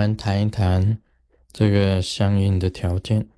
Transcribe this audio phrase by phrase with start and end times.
[0.00, 0.96] 我们谈一谈
[1.52, 3.28] 这个相应的条件。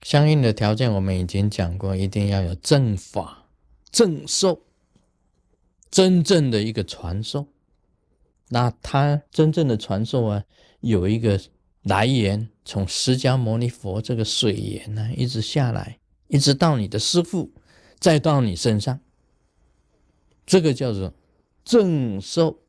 [0.00, 3.44] 相应的条件我们已经讲过，一定要有正法、
[3.90, 4.62] 正受，
[5.90, 7.48] 真正的一个传授。
[8.48, 10.44] 那他真正的传授啊，
[10.80, 11.38] 有一个
[11.82, 15.98] 来源，从释迦牟尼佛这个水源呢，一直下来，
[16.28, 17.50] 一直到你的师父，
[17.98, 18.98] 再到你身上，
[20.46, 21.12] 这个叫做
[21.62, 22.60] 正受。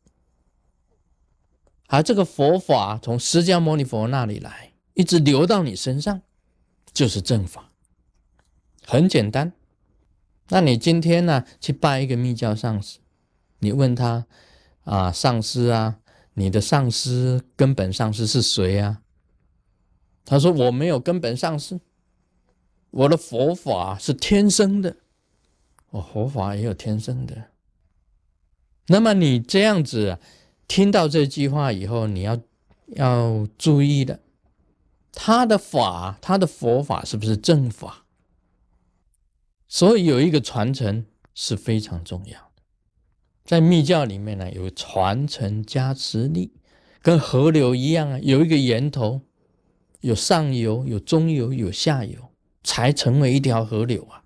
[1.93, 6.21] 而这个佛法从释迦牟尼佛那里来，一直流到你身上，
[6.93, 7.69] 就是正法。
[8.85, 9.51] 很简单。
[10.47, 12.99] 那你今天呢，去拜一个密教上师，
[13.59, 14.25] 你问他
[14.85, 15.99] 啊，上师啊，
[16.35, 19.01] 你的上师根本上师是谁啊？
[20.23, 21.81] 他说我没有根本上师，
[22.91, 24.95] 我的佛法是天生的。
[25.89, 27.49] 我佛法也有天生的。
[28.87, 30.17] 那么你这样子。
[30.73, 32.39] 听到这句话以后，你要
[32.95, 34.21] 要注意的，
[35.11, 38.05] 他的法，他的佛法是不是正法？
[39.67, 42.63] 所以有一个传承是非常重要的。
[43.43, 46.53] 在密教里面呢，有传承加持力，
[47.01, 49.23] 跟河流一样啊，有一个源头，
[49.99, 52.31] 有上游，有中游，有下游，
[52.63, 54.23] 才成为一条河流啊。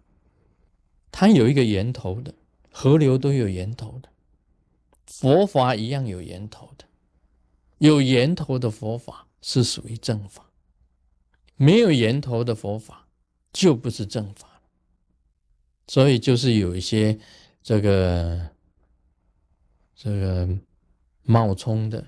[1.12, 2.36] 它有一个源头的，
[2.70, 4.10] 河流都有源头的。
[5.08, 6.86] 佛法一样有源头的，
[7.78, 10.50] 有源头的佛法是属于正法，
[11.56, 13.08] 没有源头的佛法
[13.54, 14.62] 就不是正法
[15.88, 17.18] 所以就是有一些
[17.62, 18.50] 这个
[19.96, 20.50] 这个
[21.24, 22.08] 冒充的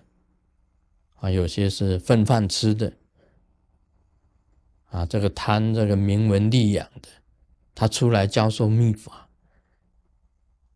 [1.16, 2.94] 啊，有些是混饭吃的。
[4.90, 7.10] 啊，这个贪这个名闻利养的，
[7.76, 9.28] 他出来教授秘法，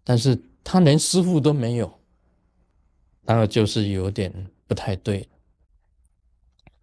[0.03, 2.00] 但是他连师傅都没有。
[3.25, 5.29] 然后就是有点不太对。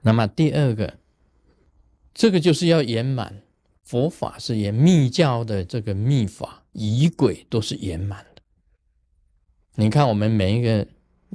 [0.01, 0.99] 那么第二个，
[2.15, 3.43] 这个就是要圆满，
[3.83, 8.43] 佛法是圆，密教的这个密法仪轨都是圆满的。
[9.75, 10.87] 你看我们每一个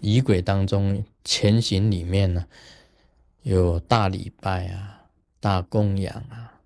[0.02, 2.46] 仪轨当中，前行里面呢，
[3.44, 5.08] 有大礼拜啊、
[5.40, 6.62] 大供养啊、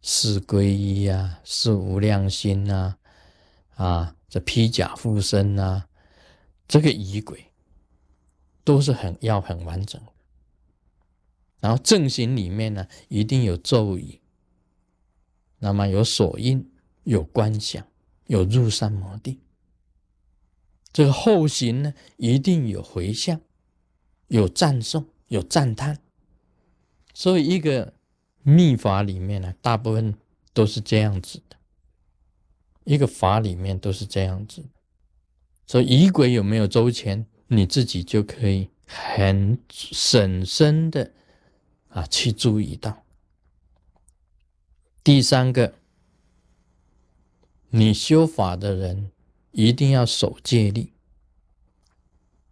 [0.00, 2.96] 四皈依啊、四无量心啊、
[3.74, 5.86] 啊这披甲护身啊，
[6.66, 7.51] 这个仪轨。
[8.64, 10.12] 都是很要很完整的，
[11.60, 14.20] 然后正行里面呢，一定有咒语，
[15.58, 16.70] 那么有锁印，
[17.04, 17.86] 有观想，
[18.26, 19.40] 有入山摩地。
[20.92, 23.40] 这个后行呢，一定有回向，
[24.28, 25.98] 有赞颂，有赞叹。
[27.14, 27.94] 所以一个
[28.42, 30.14] 密法里面呢，大部分
[30.52, 31.56] 都是这样子的，
[32.84, 34.64] 一个法里面都是这样子。
[35.66, 37.26] 所以仪轨有没有周全？
[37.54, 41.12] 你自己就可以很审慎的
[41.90, 43.04] 啊去注意到。
[45.04, 45.74] 第三个，
[47.68, 49.12] 你修法的人
[49.50, 50.94] 一定要守戒律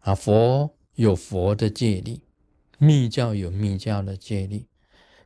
[0.01, 2.21] 啊，佛有佛的戒律，
[2.77, 4.67] 密教有密教的戒律，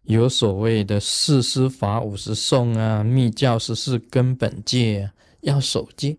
[0.04, 6.16] 有所谓的四师法五十颂啊，密教是是根本戒啊，要守戒。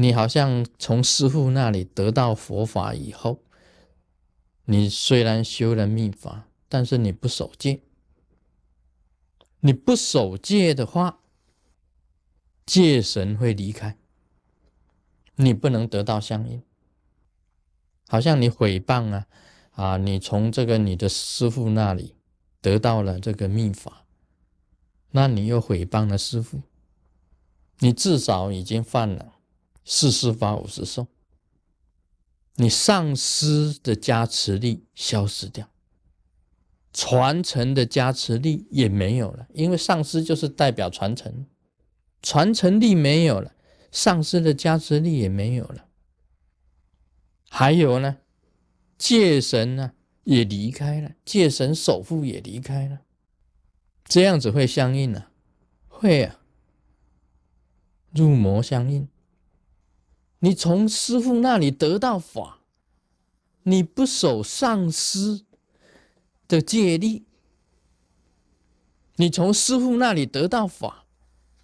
[0.00, 3.42] 你好像从师傅那里得到佛法以后，
[4.66, 7.80] 你虽然修了密法，但是你不守戒。
[9.58, 11.18] 你不守戒的话，
[12.64, 13.98] 戒神会离开，
[15.34, 16.62] 你不能得到相应。
[18.06, 19.26] 好像你诽谤啊
[19.72, 22.14] 啊，你从这个你的师傅那里
[22.60, 24.04] 得到了这个密法，
[25.10, 26.62] 那你又诽谤了师傅，
[27.80, 29.32] 你至少已经犯了。
[29.90, 31.08] 四十法五十送，
[32.56, 35.70] 你上师的加持力消失掉，
[36.92, 41.46] 传承的加持力也没有了，因为上师就是代表传承，
[42.20, 43.54] 传承力没有了，
[43.90, 45.86] 上师的加持力也没有了。
[47.48, 48.18] 还有呢，
[48.98, 49.92] 戒神呢
[50.24, 53.00] 也离开了，戒神守护也离开了，
[54.04, 55.30] 这样子会相应啊，
[55.88, 56.40] 会啊，
[58.12, 59.08] 入魔相应。
[60.40, 62.60] 你从师傅那里得到法，
[63.64, 65.44] 你不守上师
[66.46, 67.24] 的戒律；
[69.16, 71.06] 你从师傅那里得到法，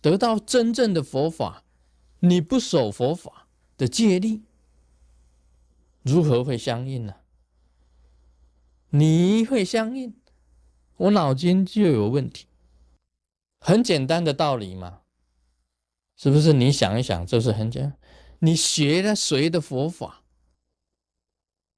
[0.00, 1.62] 得到真正的佛法，
[2.18, 4.42] 你不守佛法的戒律，
[6.02, 7.14] 如何会相应呢？
[8.90, 10.14] 你会相应？
[10.96, 12.46] 我脑筋就有问题。
[13.58, 15.00] 很简单的道理嘛，
[16.16, 16.52] 是不是？
[16.52, 17.96] 你想一想，就是很简。
[18.44, 20.22] 你学了谁的佛法？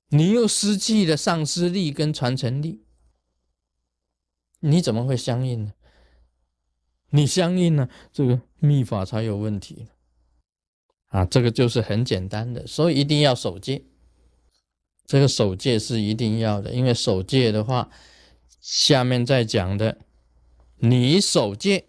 [0.08, 2.82] 你又失去了丧失力跟传承力，
[4.58, 5.74] 你怎么会相应呢？
[7.10, 9.86] 你相应呢，这个秘法才有问题
[11.06, 11.24] 啊！
[11.24, 13.84] 这个就是很简单的，所以一定要守戒。
[15.06, 17.88] 这个守戒是一定要的，因为守戒的话，
[18.60, 19.98] 下面再讲的，
[20.78, 21.86] 你守戒，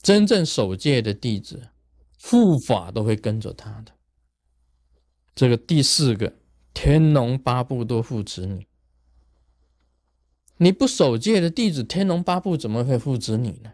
[0.00, 1.69] 真正守戒的弟子，
[2.22, 3.92] 护法都会跟着他的。
[5.34, 6.34] 这个第四个，
[6.74, 8.66] 天龙八部都护持你。
[10.58, 13.72] 你不守戒的弟子，天龙八部怎么会护持你呢？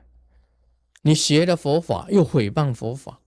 [1.03, 3.21] 你学了佛法又毁谤佛法，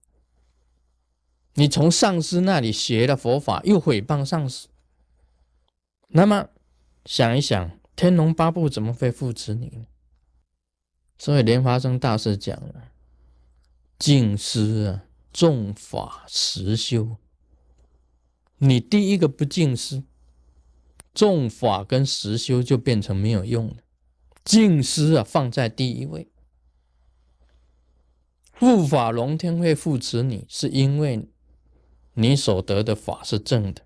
[1.56, 4.70] 你从上师那里学了佛法又毁谤上师。
[6.08, 6.50] 那么
[7.06, 9.86] 想一想，天龙八部怎么会护持你呢？
[11.18, 12.92] 所以莲花生大师讲了：
[13.98, 17.18] 敬师啊，重法实修。
[18.58, 20.04] 你第一个不敬师，
[21.14, 23.78] 重法跟实修就变成没有用了。
[24.44, 26.32] 敬师啊，放在第一位。
[28.52, 31.30] 护法龙天会扶持你，是因为
[32.16, 33.86] 你所得的法是正的。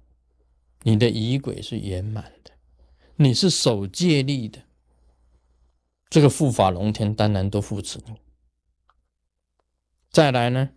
[0.81, 2.51] 你的仪轨是圆满的，
[3.17, 4.63] 你是守戒力的，
[6.09, 8.15] 这个护法龙天当然都扶持你。
[10.09, 10.71] 再来呢，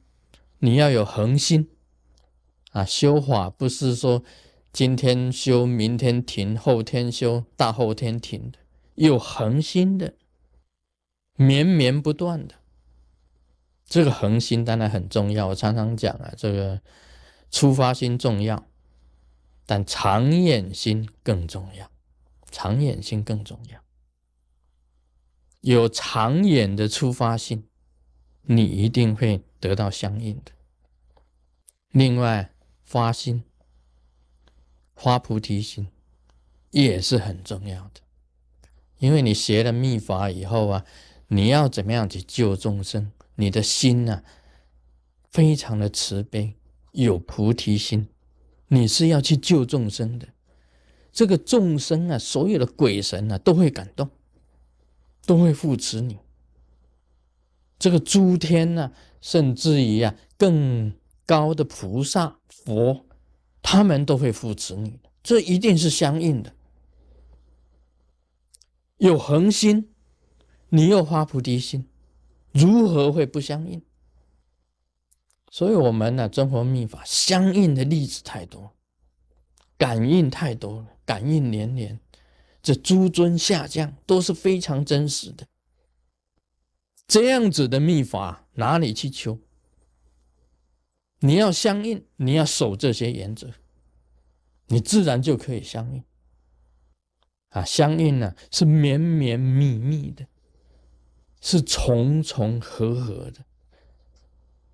[0.59, 1.71] 你要有恒心
[2.73, 4.23] 啊，修法不是说
[4.73, 8.59] 今天修，明天停，后天修，大后天停的，
[8.95, 10.15] 有恒心的，
[11.37, 12.57] 绵绵不断的。
[13.85, 16.81] 这个恒心当然很重要，我常常讲啊，这个
[17.51, 18.67] 出发心重要。
[19.69, 21.91] 但长远心更重要，
[22.53, 23.81] 长远心更重要。
[25.61, 27.67] 有长远的出发心，
[28.43, 30.53] 你一定会得到相应的。
[31.91, 32.53] 另外，
[32.85, 33.43] 发心、
[34.95, 35.89] 发菩提心
[36.71, 38.01] 也是很重要的，
[38.99, 40.85] 因为你学了密法以后啊，
[41.29, 43.13] 你要怎么样去救众生？
[43.37, 44.23] 你的心呢，
[45.29, 46.55] 非常的慈悲，
[46.93, 48.09] 有菩提心。
[48.69, 50.29] 你是要去救众生的，
[51.13, 54.11] 这个众生啊，所有的鬼神啊，都会感动，
[55.25, 56.19] 都会扶持你。
[57.79, 60.93] 这个诸天呢，甚至于啊，更
[61.25, 63.05] 高的菩萨、佛，
[63.63, 64.99] 他们都会扶持你。
[65.23, 66.55] 这一定是相应的。
[68.99, 69.91] 有恒心，
[70.71, 71.87] 你又发菩提心，
[72.53, 73.83] 如何会不相应？
[75.51, 78.73] 所以，我们呢，真佛密法相应的例子太多，
[79.77, 82.01] 感应太多了，感应连连。
[82.63, 85.47] 这诸尊下降都是非常真实的。
[87.07, 89.39] 这样子的秘法哪里去求？
[91.21, 93.53] 你要相应，你要守这些原则，
[94.67, 96.05] 你自然就可以相应。
[97.51, 100.27] 啊，相应呢是绵绵密密的，
[101.41, 103.45] 是重重合合的。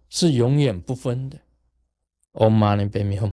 [0.09, 1.39] 是永远不分的。
[2.33, 3.31] Om Mani Padme Hum。